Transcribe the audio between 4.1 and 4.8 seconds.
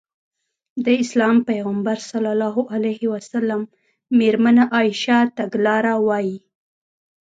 مېرمنه